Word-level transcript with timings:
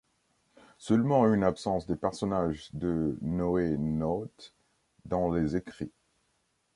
Seulement 0.79 1.31
une 1.31 1.43
absence 1.43 1.85
des 1.85 1.95
personnages 1.95 2.71
de 2.73 3.19
NoéNautes 3.21 4.51
dans 5.05 5.29
les 5.31 5.55
écrits. 5.55 5.91